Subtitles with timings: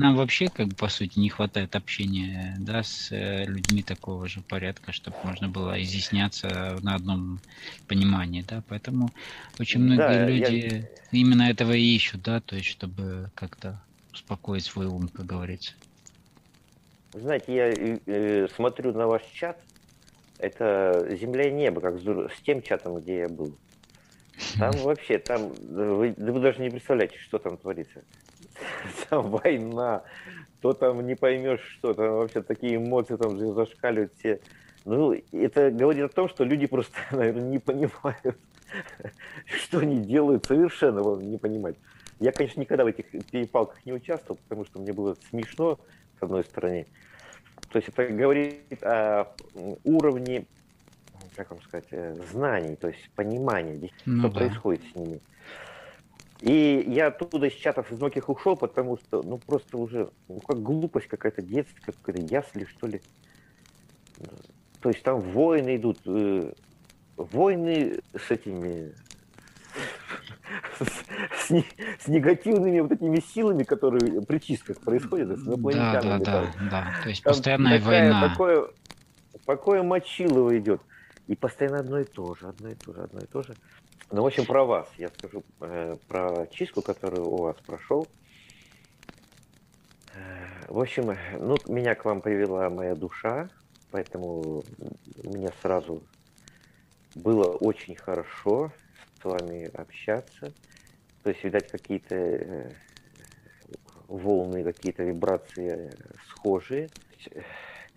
[0.00, 4.40] нам вообще, как бы, по сути, не хватает общения, да, с э, людьми такого же
[4.40, 7.38] порядка, чтобы можно было изъясняться на одном
[7.86, 9.10] понимании, да, поэтому
[9.58, 11.18] очень многие да, люди я...
[11.20, 13.78] именно этого и ищут, да, то есть, чтобы как-то
[14.14, 15.74] успокоить свой ум, как говорится.
[17.12, 19.60] Знаете, я э, смотрю на ваш чат,
[20.38, 23.54] это земля и небо, как с тем чатом, где я был.
[24.58, 28.02] Там вообще, там, вы, вы даже не представляете, что там творится.
[29.10, 30.02] Там война,
[30.60, 34.40] то там не поймешь, что там вообще такие эмоции там зашкаливают все.
[34.84, 38.38] Ну, это говорит о том, что люди просто, наверное, не понимают,
[39.46, 41.76] что они делают, совершенно не понимать.
[42.18, 45.78] Я, конечно, никогда в этих перепалках не участвовал, потому что мне было смешно,
[46.18, 46.86] с одной стороны.
[47.72, 49.32] То есть это говорит о
[49.84, 50.44] уровне
[51.36, 54.38] как вам сказать, э, знаний, то есть понимания, ну, что да.
[54.40, 55.20] происходит с ними.
[56.40, 60.62] И я оттуда из чатов из многих ушел, потому что, ну, просто уже, ну, как
[60.62, 63.02] глупость какая-то, детская, какая-то ясли, что ли.
[64.80, 66.52] То есть там войны идут, э,
[67.16, 68.94] войны с этими,
[70.78, 71.64] с, с,
[72.04, 76.24] с негативными вот этими силами, которые при чистках происходят, с инопланетянами.
[76.24, 76.94] Да, да, да, да.
[77.02, 78.28] То есть там постоянная такая, война.
[78.30, 78.68] Такое,
[79.44, 80.80] такое мочилово идет.
[81.26, 83.54] И постоянно одно и то же, одно и то же, одно и то же.
[84.10, 84.88] Ну, в общем, про вас.
[84.98, 88.08] Я скажу э, про чистку, которую у вас прошел.
[90.14, 93.48] Э, в общем, ну, меня к вам привела моя душа,
[93.90, 94.64] поэтому
[95.22, 96.02] мне сразу
[97.14, 98.72] было очень хорошо
[99.20, 100.52] с вами общаться.
[101.22, 102.70] То есть, видать, какие-то э,
[104.08, 105.92] волны, какие-то вибрации
[106.28, 106.88] схожие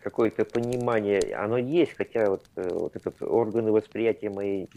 [0.04, 4.68] какое-то понимание, оно есть, хотя вот, э, вот этот органы восприятия мои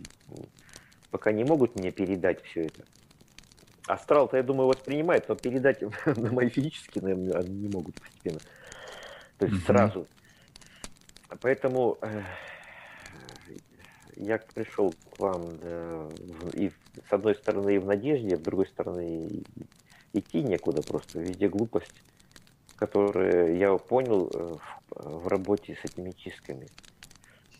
[1.17, 2.85] пока не могут мне передать все это.
[3.87, 8.41] Астрал-то, я думаю, воспринимает, но передать на мои физические, наверное, они не могут постепенно.
[9.39, 9.67] То есть mm-hmm.
[9.67, 10.07] сразу.
[11.41, 12.23] Поэтому э,
[14.17, 16.07] я пришел к вам да,
[16.53, 16.71] и
[17.09, 19.43] с одной стороны и в надежде, с другой стороны
[20.13, 21.95] идти некуда просто, везде глупость
[22.77, 24.55] которые я понял э,
[24.91, 26.67] в, в работе с этими чистками.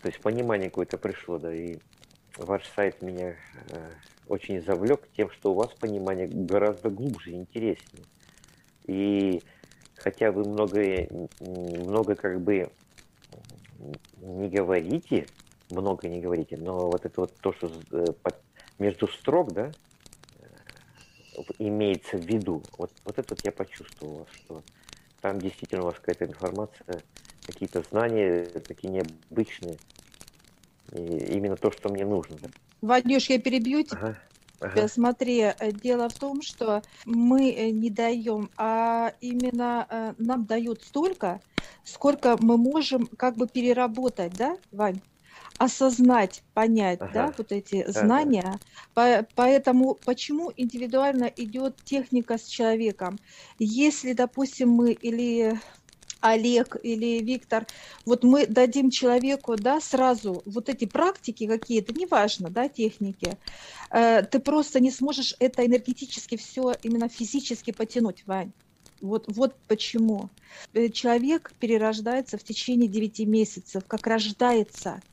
[0.03, 1.79] То есть понимание какое-то пришло, да, и
[2.37, 3.37] ваш сайт меня
[3.71, 3.91] э,
[4.29, 8.05] очень завлек тем, что у вас понимание гораздо глубже и интереснее.
[8.87, 9.43] И
[9.97, 11.09] хотя вы много,
[11.41, 12.71] много как бы
[14.21, 15.27] не говорите,
[15.71, 18.05] много не говорите, но вот это вот то, что э,
[18.79, 19.73] между строк, да,
[21.59, 24.63] имеется в виду, вот, вот это вот я почувствовал, что
[25.21, 27.03] там действительно у вас какая-то информация,
[27.47, 29.79] какие-то знания такие необычные.
[30.93, 32.37] И именно то, что мне нужно.
[32.81, 33.99] Вадюш, я перебью тебя.
[34.01, 34.19] Ага.
[34.61, 34.89] Ага.
[34.89, 40.83] Смотри, э, дело в том, что мы э, не даем, а именно э, нам дают
[40.83, 41.41] столько,
[41.85, 45.01] сколько мы можем как бы переработать, да, Вань?
[45.59, 47.13] осознать, понять, ага.
[47.13, 47.93] да, вот эти ага.
[47.93, 48.59] знания.
[48.95, 53.19] По, поэтому почему индивидуально идет техника с человеком?
[53.59, 55.59] Если, допустим, мы или
[56.21, 57.67] Олег или Виктор,
[58.05, 63.37] вот мы дадим человеку, да, сразу вот эти практики какие-то, неважно, да, техники,
[63.91, 68.53] э, ты просто не сможешь это энергетически все именно физически потянуть, Вань.
[69.01, 70.31] Вот, вот почему.
[70.73, 75.01] Э, человек перерождается в течение 9 месяцев, как рождается–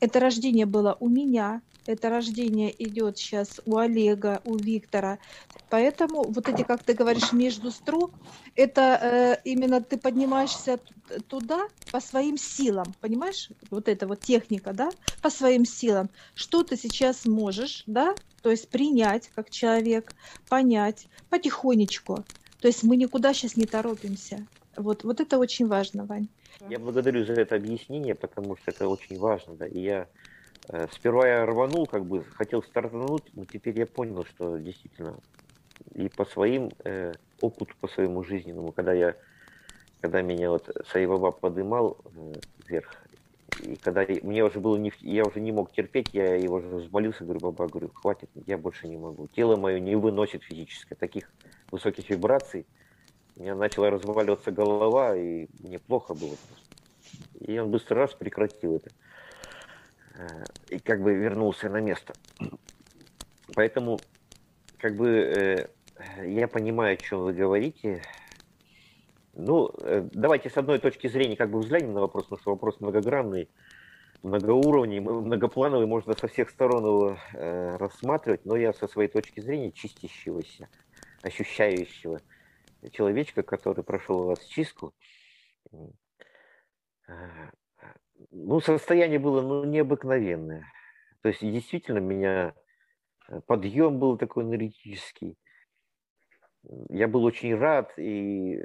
[0.00, 5.18] это рождение было у меня, это рождение идет сейчас у Олега, у Виктора.
[5.68, 8.12] Поэтому вот эти, как ты говоришь, между строк,
[8.54, 10.78] это э, именно ты поднимаешься
[11.28, 13.50] туда по своим силам, понимаешь?
[13.70, 14.90] Вот эта вот техника, да,
[15.22, 16.08] по своим силам.
[16.34, 20.12] Что ты сейчас можешь, да, то есть принять как человек,
[20.48, 22.24] понять потихонечку.
[22.60, 24.46] То есть мы никуда сейчас не торопимся.
[24.76, 26.28] Вот, вот это очень важно, Вань.
[26.68, 29.54] Я благодарю за это объяснение, потому что это очень важно.
[29.54, 29.66] Да.
[29.66, 30.08] И я
[30.92, 35.16] сперва я рванул, как бы хотел стартануть, но теперь я понял, что действительно
[35.94, 39.16] и по своим э, опыту, по своему жизненному, когда я
[40.00, 42.32] когда меня вот Саиваба подымал э,
[42.66, 42.94] вверх,
[43.62, 47.24] и когда мне уже было не, я уже не мог терпеть, я его уже взмолился,
[47.24, 49.28] говорю, баба, говорю, хватит, я больше не могу.
[49.28, 51.30] Тело мое не выносит физически таких
[51.70, 52.66] высоких вибраций,
[53.36, 56.36] у меня начала разваливаться голова, и мне плохо было.
[57.40, 58.90] И он быстро раз прекратил это.
[60.20, 62.14] Э, и как бы вернулся на место.
[63.54, 63.98] Поэтому,
[64.78, 65.68] как бы, э,
[66.26, 68.02] я понимаю, о чем вы говорите.
[69.32, 72.80] Ну, э, давайте с одной точки зрения как бы взглянем на вопрос, потому что вопрос
[72.80, 73.48] многогранный,
[74.22, 80.68] многоуровневый, многоплановый, можно со всех сторон его рассматривать, но я со своей точки зрения чистящегося,
[81.22, 82.20] ощущающего–
[82.92, 84.94] человечка, который прошел у вас чистку.
[88.30, 90.64] Ну, состояние было ну, необыкновенное.
[91.22, 92.54] То есть действительно меня
[93.28, 95.36] э, подъем был такой энергетический.
[96.88, 98.62] Я был очень рад, и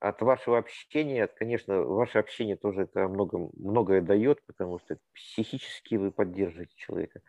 [0.00, 6.10] от вашего общения, конечно, ваше общение тоже это много, многое дает, потому что психически вы
[6.10, 7.20] поддерживаете человека.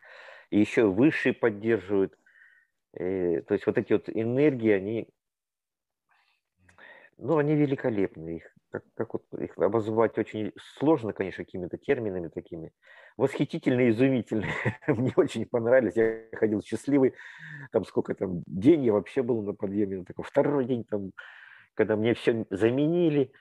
[0.52, 2.14] И еще высшие поддерживают.
[2.98, 5.10] И, э, то есть вот эти вот энергии, они,
[7.18, 8.38] ну, они великолепны.
[8.38, 12.72] Их, как, как вот их обозвать очень сложно, конечно, какими-то терминами такими.
[13.18, 14.52] Восхитительные, изумительные.
[14.88, 15.96] Мне очень понравились.
[15.96, 17.14] Я ходил счастливый.
[17.72, 20.04] Там сколько там, день я вообще был на подъеме.
[20.04, 21.12] Такой второй день там
[21.76, 23.32] когда мне все заменили,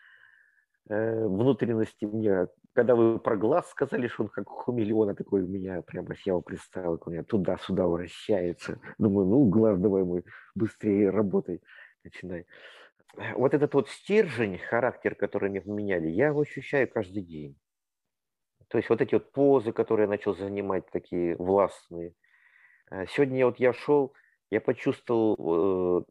[0.88, 5.80] э, внутренности мне, когда вы про глаз сказали, что он как хумиллиона такой у меня,
[5.82, 8.78] прямо я его представил, у меня туда-сюда вращается.
[8.98, 11.62] Думаю, ну, глаз давай мой, быстрее работай,
[12.02, 12.46] начинай.
[13.34, 17.56] Вот этот вот стержень, характер, который мне поменяли, я его ощущаю каждый день.
[18.68, 22.14] То есть вот эти вот позы, которые я начал занимать, такие властные.
[22.90, 24.14] Э, сегодня вот я шел,
[24.50, 26.04] я почувствовал э,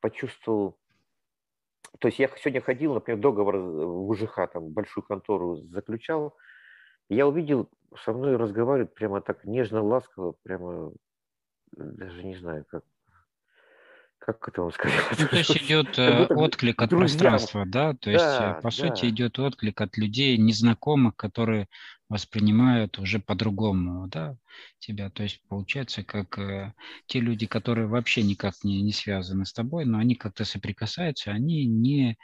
[0.00, 0.78] почувствовал,
[1.98, 6.36] то есть я сегодня ходил, например, договор в УЖХ, там, большую контору заключал,
[7.08, 7.68] я увидел,
[8.04, 10.92] со мной разговаривают прямо так нежно, ласково, прямо,
[11.72, 12.84] даже не знаю, как,
[14.18, 14.94] как это вам сказать?
[15.18, 17.18] Ну, то есть идет э, отклик от друзьям.
[17.18, 17.94] пространства, да?
[17.94, 18.70] То есть, э, да, по да.
[18.70, 21.68] сути, идет отклик от людей незнакомых, которые
[22.08, 24.36] воспринимают уже по-другому, да,
[24.78, 25.10] тебя.
[25.10, 26.72] То есть получается, как э,
[27.06, 31.66] те люди, которые вообще никак не, не связаны с тобой, но они как-то соприкасаются, они
[31.66, 32.18] не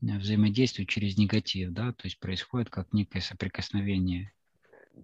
[0.00, 4.32] взаимодействуют через негатив, да, то есть происходит как некое соприкосновение.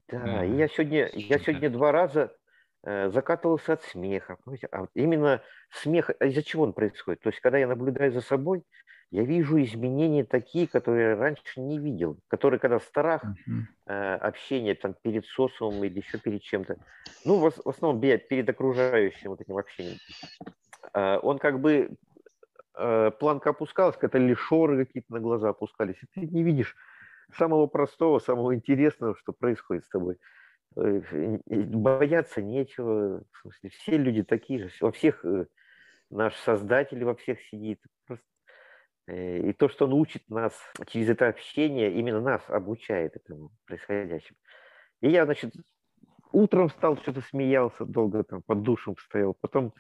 [0.09, 2.44] Да, э, я сегодня, я сегодня два раза Э,
[2.85, 4.37] закатывался от смеха.
[4.71, 7.21] А именно смех, а из-за чего он происходит?
[7.23, 8.63] То есть, когда я наблюдаю за собой,
[9.11, 14.17] я вижу изменения такие, которые я раньше не видел, которые, когда страх, uh-huh.
[14.17, 16.77] общение там перед социумом или еще перед чем-то,
[17.25, 19.99] ну, в, в основном перед окружающим вот этим общением,
[20.95, 21.91] э, он как бы,
[23.21, 26.75] планка опускалась, когда ли шоры какие-то на глаза опускались, и ты не видишь
[27.37, 30.17] самого простого, самого интересного, что происходит с тобой.
[30.77, 33.25] Бояться нечего.
[33.31, 34.71] В смысле, все люди такие же.
[34.81, 35.47] Во всех э,
[36.11, 37.81] наш Создатель во всех сидит.
[39.07, 40.55] Э, и то, что он учит нас
[40.87, 44.39] через это общение, именно нас обучает этому происходящему.
[45.01, 45.55] И я, значит,
[46.33, 49.35] утром встал, что-то смеялся, долго там под душем стоял.
[49.35, 49.75] Потом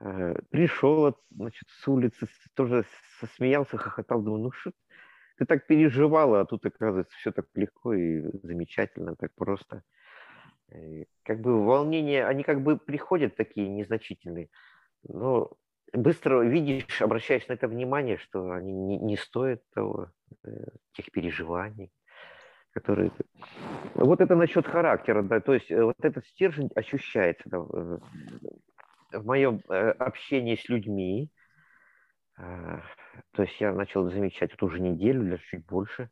[0.00, 2.84] э, пришел, значит, с улицы, тоже
[3.36, 4.22] смеялся, хохотал.
[4.22, 4.72] Думаю, ну что
[5.38, 9.82] ты так переживала, а тут, оказывается, все так легко и замечательно, так просто.
[10.70, 14.48] Э, как бы волнения, они как бы приходят такие незначительные,
[15.02, 15.52] но
[15.92, 20.10] быстро видишь, обращаешь на это внимание, что они не, не стоят того,
[20.44, 20.50] э,
[20.92, 21.90] тех переживаний,
[22.72, 23.12] которые...
[23.94, 29.62] Вот это насчет характера, да, то есть э, вот этот стержень ощущается да, в моем
[29.68, 31.30] общении с людьми,
[32.36, 36.10] то есть я начал замечать вот уже неделю, даже чуть больше,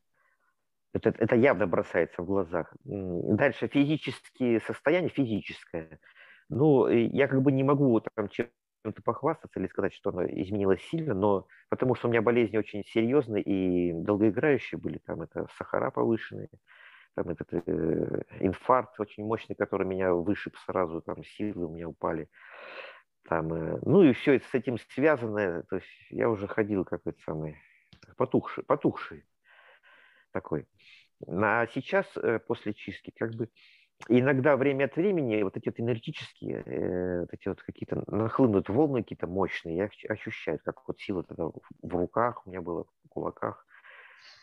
[0.97, 2.73] это, это явно бросается в глазах.
[2.85, 6.01] Дальше физические состояния, физическое.
[6.49, 11.15] Ну, я как бы не могу там чем-то похвастаться или сказать, что оно изменилось сильно,
[11.15, 16.49] но потому что у меня болезни очень серьезные и долгоиграющие были, там это сахара повышенные,
[17.15, 22.29] там этот э, инфаркт очень мощный, который меня вышиб сразу, там силы у меня упали.
[23.25, 27.19] Там, э, ну и все это с этим связанное, то есть я уже ходил какой-то
[27.23, 27.57] самый
[28.17, 29.25] потухший, потухший
[30.37, 30.67] такой.
[31.27, 33.49] А сейчас, э, после чистки, как бы
[34.09, 39.03] иногда время от времени вот эти вот энергетические, э, вот эти вот какие-то нахлынут волны
[39.03, 43.67] какие-то мощные, я ощущаю, как вот сила тогда в руках у меня было, в кулаках.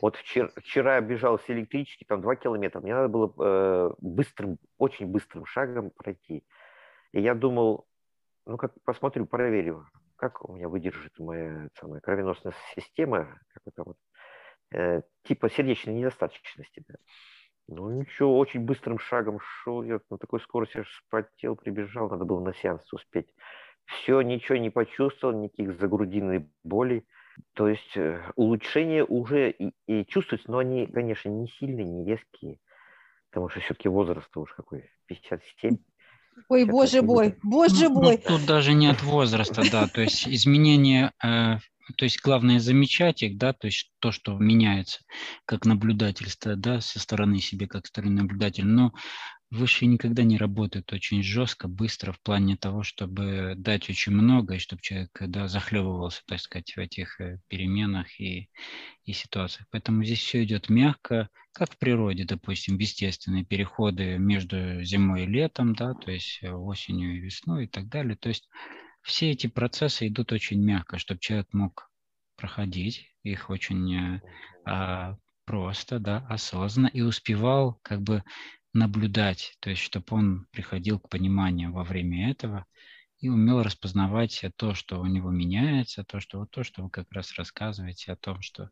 [0.01, 4.57] Вот вчера, вчера я бежал с электрички, там два километра, мне надо было э, быстрым,
[4.77, 6.43] очень быстрым шагом пройти.
[7.11, 7.85] И я думал,
[8.45, 13.97] ну как посмотрю, проверю, как у меня выдержит моя самая кровеносная система, как это вот
[14.73, 16.83] Э, типа сердечной недостаточности.
[16.87, 16.95] Да.
[17.67, 22.41] Ну ничего, очень быстрым шагом шел, я на такой скорости аж спотел, прибежал, надо было
[22.41, 23.27] на сеанс успеть.
[23.85, 27.05] Все, ничего не почувствовал, никаких загрудинной болей.
[27.53, 32.59] То есть э, улучшения уже и, и чувствуются, но они, конечно, не сильные, не резкие,
[33.29, 35.77] потому что все-таки возраст уж какой, 57.
[36.49, 38.21] Ой, боже мой, боже ну, мой.
[38.23, 41.57] Ну, тут даже не от возраста, да, то есть изменения э,
[41.97, 44.99] то есть главное замечать их, да, то есть то, что меняется
[45.45, 48.65] как наблюдательство, да, со стороны себе, как стороны наблюдателя.
[48.65, 48.93] Но
[49.53, 54.57] Высшие никогда не работают очень жестко, быстро в плане того, чтобы дать очень много, и
[54.57, 58.49] чтобы человек да, захлебывался, так сказать, в этих э, переменах и,
[59.05, 59.67] и ситуациях.
[59.69, 65.75] Поэтому здесь все идет мягко, как в природе, допустим, естественные переходы между зимой и летом,
[65.75, 68.15] да, то есть э, осенью и весной и так далее.
[68.15, 68.49] То есть
[69.03, 71.89] все эти процессы идут очень мягко, чтобы человек мог
[72.35, 74.21] проходить их очень э,
[74.65, 78.23] а, просто, да, осознанно и успевал как бы
[78.73, 82.65] наблюдать, то есть чтобы он приходил к пониманию во время этого
[83.19, 87.11] и умел распознавать то, что у него меняется, то, что вот то, что вы как
[87.11, 88.69] раз рассказываете о том, что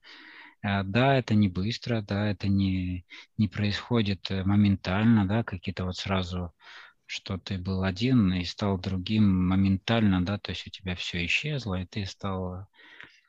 [0.63, 3.05] э, да, это не быстро, да, это не,
[3.37, 6.51] не происходит э, моментально, да, какие-то вот сразу,
[7.11, 11.81] что ты был один и стал другим моментально, да, то есть у тебя все исчезло,
[11.81, 12.67] и ты стал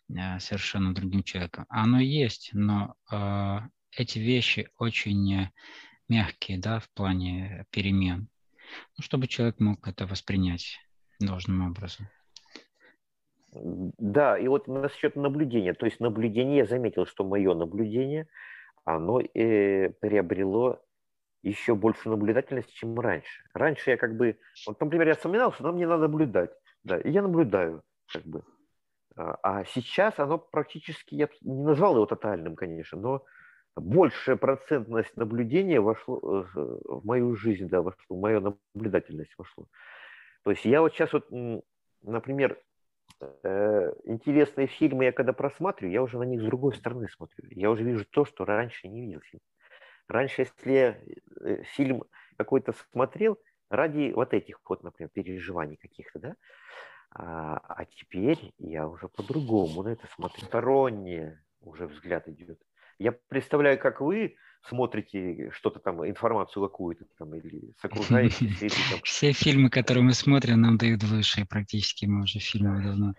[0.08, 1.66] э, совершенно другим человеком.
[1.68, 3.58] Оно есть, но э,
[3.96, 5.48] эти вещи очень
[6.08, 8.28] мягкие, да, в плане перемен,
[8.96, 10.78] ну, чтобы человек мог это воспринять
[11.18, 12.06] должным образом.
[13.50, 15.74] Да, и вот насчет наблюдения.
[15.74, 18.28] То есть наблюдение, я заметил, что мое наблюдение,
[18.84, 20.80] оно э, приобрело
[21.42, 23.42] еще больше наблюдательности, чем раньше.
[23.52, 26.50] Раньше я как бы, вот, например, я вспоминал, что нам не надо наблюдать,
[26.84, 27.82] да, и я наблюдаю,
[28.12, 28.44] как бы.
[29.16, 33.24] А, а сейчас оно практически, я не назвал его тотальным, конечно, но
[33.76, 38.40] большая процентность наблюдения вошло э, в мою жизнь, да, вошло, в мою
[38.74, 39.66] наблюдательность вошло.
[40.44, 41.28] То есть я вот сейчас вот,
[42.02, 42.58] например,
[43.20, 47.48] э, интересные фильмы я когда просматриваю, я уже на них с другой стороны смотрю.
[47.50, 49.20] Я уже вижу то, что раньше не видел.
[50.08, 50.98] Раньше, если я
[51.40, 52.04] э, фильм
[52.36, 53.38] какой-то смотрел
[53.70, 56.36] ради вот этих вот, например, переживаний каких-то, да,
[57.14, 60.44] а, а теперь я уже по-другому на это смотрю.
[60.44, 62.58] Стороннее уже взгляд идет.
[62.98, 70.04] Я представляю, как вы смотрите что-то там, информацию какую-то там, или с Все фильмы, которые
[70.04, 73.14] мы смотрим, нам дают выше, практически мы уже фильмы давно.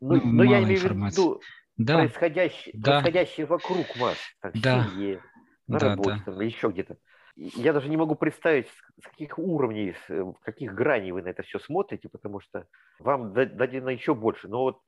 [0.00, 1.40] Ну, ну, но я имею в виду
[1.76, 1.98] да.
[1.98, 3.00] происходящее, да.
[3.00, 4.88] происходящее вокруг вас, там, да.
[4.88, 5.22] семье,
[5.66, 6.32] на да, работе, да.
[6.32, 6.96] Там, еще где-то.
[7.36, 8.68] Я даже не могу представить,
[9.02, 12.66] с каких уровней, с э, каких граней вы на это все смотрите, потому что
[12.98, 14.48] вам дадено еще больше.
[14.48, 14.80] Но вот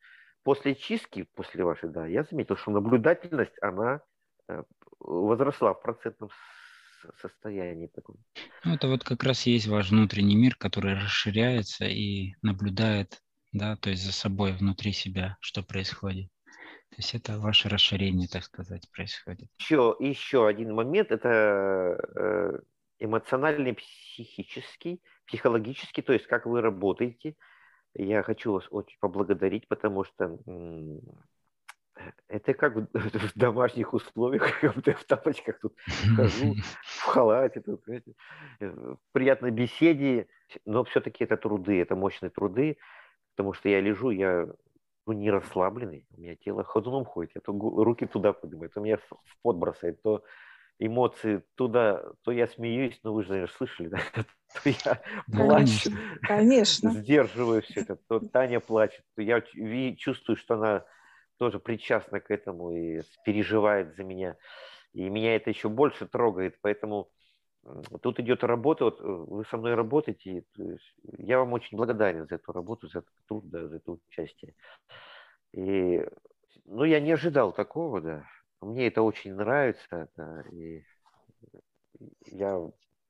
[0.44, 4.00] после чистки, после вашей, да, я заметил, что наблюдательность, она
[4.48, 4.62] Э,
[5.00, 6.30] возросла в процентном
[7.20, 8.16] состоянии таком.
[8.64, 13.90] Ну, это вот как раз есть ваш внутренний мир, который расширяется и наблюдает, да, то
[13.90, 16.30] есть за собой, внутри себя, что происходит.
[16.90, 19.48] То есть это ваше расширение, так сказать, происходит.
[19.58, 22.60] Еще, еще один момент, это э,
[22.98, 27.34] эмоциональный, психический, психологический, то есть как вы работаете.
[27.94, 30.38] Я хочу вас очень поблагодарить, потому что
[32.28, 32.88] это как в
[33.34, 35.76] домашних условиях, как будто в тапочках тут
[36.16, 38.14] хожу, в халате, тут, знаете,
[38.60, 40.28] в приятной беседе,
[40.64, 42.78] но все-таки это труды, это мощные труды,
[43.34, 44.48] потому что я лежу, я
[45.08, 48.98] ну, не расслабленный, у меня тело ходуном ходит, я то руки туда поднимаю, то меня
[48.98, 50.22] в пот бросает, то
[50.78, 53.98] эмоции туда, то я смеюсь, но вы же, наверное, слышали, да?
[54.14, 55.90] то я плачу,
[56.22, 56.90] конечно.
[56.90, 59.42] сдерживаю все это, то Таня плачет, то я
[59.96, 60.84] чувствую, что она
[61.38, 64.36] тоже причастна к этому и переживает за меня.
[64.92, 67.10] И меня это еще больше трогает, поэтому
[68.02, 70.44] тут идет работа, вот э, вы со мной работаете,
[71.18, 74.54] я вам очень благодарен за эту работу, за этот труд, да, за это участие.
[75.52, 76.04] И,
[76.64, 78.24] ну, я не ожидал такого, да.
[78.60, 80.82] Мне это очень нравится, да, и
[82.26, 82.60] я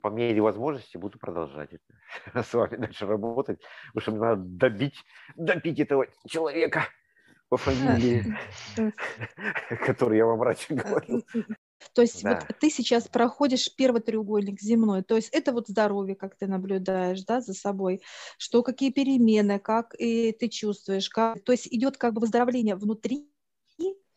[0.01, 3.59] по мере возможности буду продолжать это, с вами дальше работать,
[3.93, 5.03] потому что мне надо добить,
[5.35, 6.83] добить этого человека
[7.49, 8.37] по фамилии,
[9.85, 11.25] который я вам раньше говорил.
[11.93, 12.45] То есть да.
[12.47, 17.23] вот ты сейчас проходишь первый треугольник земной, то есть это вот здоровье, как ты наблюдаешь,
[17.23, 18.01] да, за собой,
[18.37, 23.29] что какие перемены, как и ты чувствуешь, как, то есть идет как бы выздоровление внутри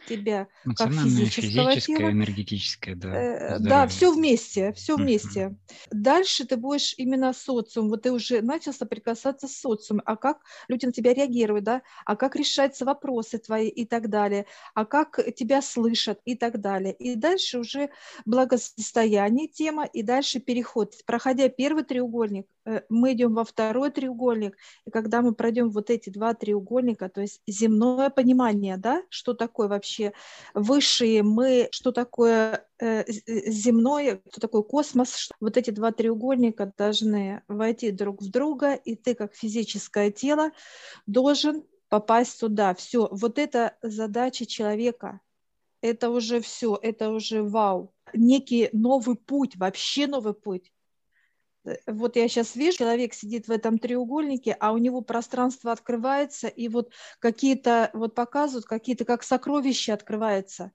[0.07, 2.11] тебя как физического тела.
[2.11, 3.15] энергетическое, да.
[3.15, 5.41] Э, да, все вместе, все вместе.
[5.41, 5.89] Uh-huh.
[5.91, 10.87] Дальше ты будешь именно социум, вот ты уже начал соприкасаться с социумом, а как люди
[10.87, 15.63] на тебя реагируют, да, а как решаются вопросы твои и так далее, а как тебя
[15.63, 16.95] слышат и так далее.
[16.95, 17.91] И дальше уже
[18.25, 20.95] благосостояние тема, и дальше переход.
[21.07, 22.47] Проходя первый треугольник,
[22.89, 27.41] мы идем во второй треугольник, и когда мы пройдем вот эти два треугольника, то есть
[27.47, 30.13] земное понимание, да, что такое вообще
[30.55, 37.43] высшие мы, что такое э, э земное, что такое космос, вот эти два треугольника должны
[37.49, 40.51] войти друг в друга, и ты как физическое тело
[41.07, 42.75] должен попасть сюда.
[42.75, 45.21] Все, вот это задача человека.
[45.81, 47.93] Это уже все, это уже вау.
[48.15, 50.82] Некий новый путь, вообще новый путь Э,
[51.87, 56.69] вот я сейчас вижу, человек сидит в этом треугольнике, а у него пространство открывается, и
[56.69, 60.73] вот какие-то, вот показывают, какие-то как сокровища открываются.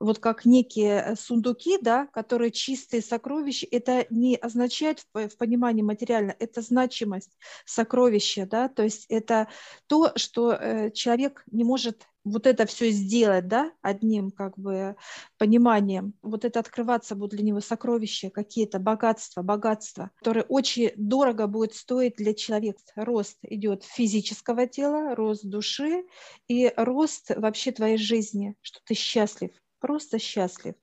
[0.00, 6.34] Вот как некие сундуки, да, которые чистые сокровища, это не означает в, в понимании материально,
[6.38, 9.48] это значимость сокровища, да, то есть это
[9.86, 14.96] то, что э, человек не может вот это все сделать, да, одним как бы
[15.38, 21.74] пониманием, вот это открываться будет для него сокровища, какие-то богатства, богатства, которые очень дорого будет
[21.74, 22.80] стоить для человека.
[22.96, 26.04] Рост идет физического тела, рост души
[26.48, 30.74] и рост вообще твоей жизни, что ты счастлив, просто счастлив.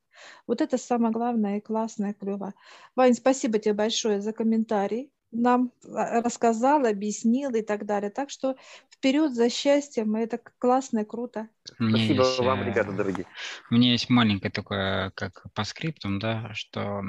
[0.47, 2.53] Вот это самое главное и классное, клево.
[2.95, 8.11] Вань, спасибо тебе большое за комментарий нам а, рассказал, объяснил и так далее.
[8.11, 8.55] Так что
[9.03, 11.49] вперед за счастьем, это классно и круто.
[11.65, 13.25] Спасибо есть, вам, э, ребята дорогие.
[13.69, 17.03] У меня есть маленькое такое, как по скриптам, да, что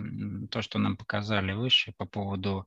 [0.51, 2.67] то, что нам показали выше по поводу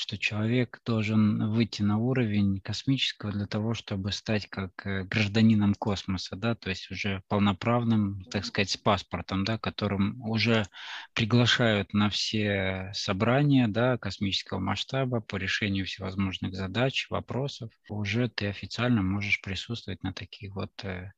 [0.00, 6.36] что человек должен выйти на уровень космического для того, чтобы стать как э, гражданином космоса,
[6.36, 10.64] да, то есть уже полноправным, так сказать, с паспортом, да, которым уже
[11.12, 17.70] приглашают на все собрания, да, космического масштаба по решению всевозможных задач, вопросов.
[17.90, 21.12] Уже ты официально можешь присутствовать на таких вот э,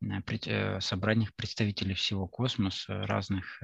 [0.00, 3.62] э, собраниях представителей всего космоса, разных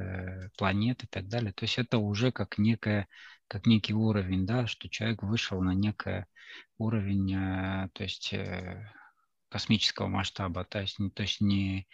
[0.58, 1.52] планет и так далее.
[1.52, 3.08] То есть это уже как некая
[3.48, 6.24] как некий уровень, да, что человек вышел на некий
[6.78, 8.92] уровень, э, то есть э,
[9.48, 11.86] космического масштаба, то есть, то есть не,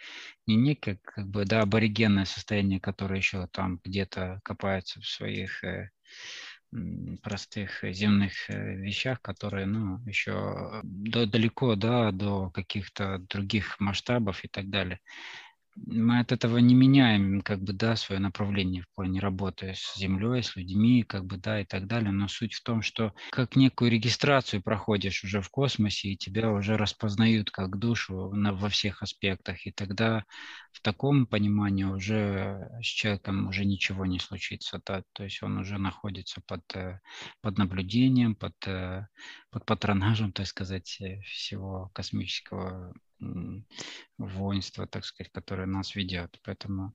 [0.47, 5.91] не некое как бы, да, аборигенное состояние, которое еще там где-то копается в своих э,
[7.21, 14.69] простых земных вещах, которые, ну, еще до, далеко, да, до каких-то других масштабов и так
[14.69, 14.99] далее
[15.75, 20.43] мы от этого не меняем, как бы, да, свое направление в плане работы с землей,
[20.43, 22.11] с людьми, как бы, да, и так далее.
[22.11, 26.77] Но суть в том, что как некую регистрацию проходишь уже в космосе, и тебя уже
[26.77, 30.25] распознают как душу на, во всех аспектах, и тогда
[30.71, 35.77] в таком понимании уже с человеком уже ничего не случится, да, то есть он уже
[35.77, 36.99] находится под, э,
[37.41, 39.07] под наблюдением, под, э,
[39.51, 42.93] под патронажем, так сказать, э, всего космического
[44.17, 46.39] воинство, так сказать, которое нас ведет.
[46.43, 46.93] Поэтому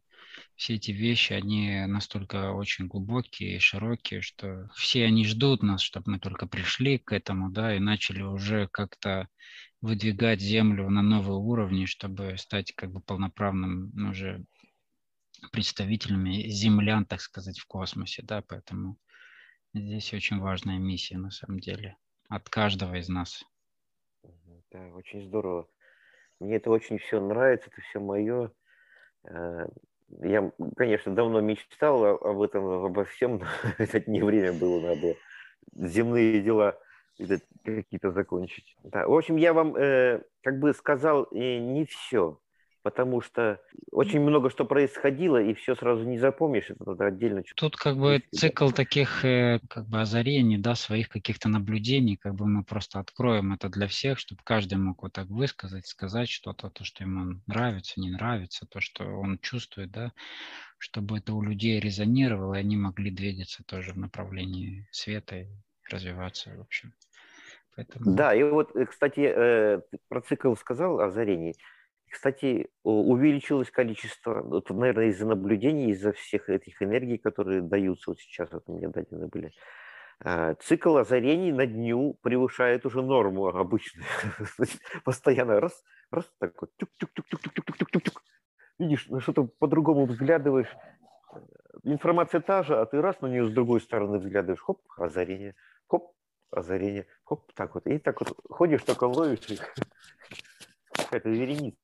[0.57, 6.13] все эти вещи, они настолько очень глубокие и широкие, что все они ждут нас, чтобы
[6.13, 9.29] мы только пришли к этому, да, и начали уже как-то
[9.81, 14.45] выдвигать Землю на новые уровни, чтобы стать как бы полноправным ну, уже
[15.53, 18.97] представителями землян, так сказать, в космосе, да, поэтому
[19.73, 21.97] здесь очень важная миссия на самом деле
[22.29, 23.45] от каждого из нас.
[24.71, 25.69] Да, очень здорово.
[26.41, 28.53] Мне это очень все нравится, это все мое.
[29.25, 29.67] Э,
[30.21, 33.47] я, конечно, давно мечтал об этом, обо всем, но
[33.79, 35.17] это не время было, надо
[35.75, 36.79] земные дела
[37.65, 38.77] какие-то закончить.
[38.85, 39.07] Да.
[39.07, 42.39] В общем, я вам э, как бы сказал э, не все
[42.89, 43.61] потому что
[43.93, 47.43] очень много что происходило, и все сразу не запомнишь, это надо отдельно.
[47.55, 52.47] Тут как бы цикл таких э, как бы озарений, да, своих каких-то наблюдений, как бы
[52.47, 56.83] мы просто откроем это для всех, чтобы каждый мог вот так высказать, сказать что-то, то,
[56.83, 60.13] что ему нравится, не нравится, то, что он чувствует, да,
[60.79, 65.47] чтобы это у людей резонировало, и они могли двигаться тоже в направлении света и
[65.91, 66.95] развиваться, в общем.
[67.77, 68.17] Поэтому...
[68.17, 71.53] Да, и вот, э, кстати, э, про цикл сказал озарение.
[72.11, 78.51] Кстати, увеличилось количество, вот, наверное, из-за наблюдений, из-за всех этих энергий, которые даются вот сейчас,
[78.53, 79.53] вот меня дадены были.
[80.21, 84.07] А, цикл озарений на дню превышает уже норму обычную.
[85.05, 88.23] Постоянно раз, раз, так вот, тюк-тюк-тюк-тюк-тюк-тюк-тюк.
[88.79, 90.75] Видишь, на что-то по-другому взглядываешь.
[91.85, 94.61] Информация та же, а ты раз на нее с другой стороны взглядываешь.
[94.61, 95.55] Хоп, озарение,
[95.87, 96.15] хоп,
[96.51, 97.87] озарение, хоп, так вот.
[97.87, 99.75] И так вот ходишь, только ловишь их.
[100.93, 101.77] Какая-то вереница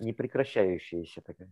[0.00, 1.50] непрекращающаяся такая.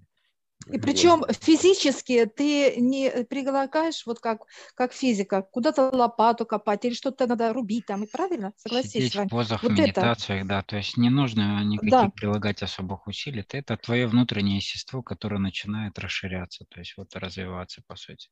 [0.67, 4.43] И причем физически ты не прилагаешь, вот как,
[4.75, 8.53] как физика, куда-то лопату копать или что-то надо рубить там, и правильно?
[8.57, 10.49] Согласись, Сидеть в позах, вот медитациях, это.
[10.49, 12.11] да, то есть не нужно никаких да.
[12.11, 17.97] прилагать особых усилий, это твое внутреннее естество, которое начинает расширяться, то есть вот развиваться, по
[17.97, 18.29] сути.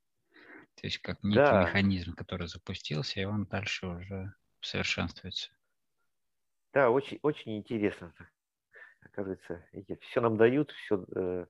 [0.77, 1.62] То есть как некий да.
[1.62, 5.51] механизм, который запустился, и он дальше уже совершенствуется.
[6.73, 8.14] Да, очень, очень интересно
[9.05, 9.65] оказывается,
[10.11, 11.05] все нам дают, все...
[11.15, 11.47] Э...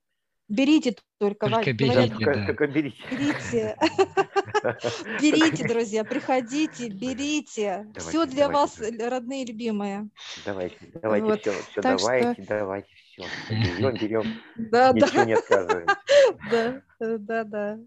[0.48, 2.46] Берите только, только берите, да.
[2.46, 2.98] только берите.
[3.10, 3.76] Берите.
[5.20, 7.86] Берите, друзья, приходите, берите.
[7.94, 10.10] Давайте, все для давайте, вас, родные, любимые.
[10.44, 11.40] Давайте, давайте, вот.
[11.40, 12.48] все, все давайте, что...
[12.48, 13.24] давайте, все.
[13.48, 14.24] Берем, берем.
[14.56, 15.24] Да, Ничего да.
[15.24, 15.86] не отказываем.
[16.50, 17.78] Да, да, да.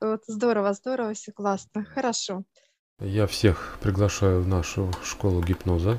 [0.00, 1.84] Вот, здорово, здорово, все классно.
[1.84, 2.44] Хорошо.
[3.00, 5.98] Я всех приглашаю в нашу школу гипноза.